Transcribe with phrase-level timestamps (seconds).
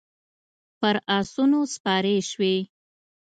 [0.79, 2.55] پر اسونو سپارې شوې.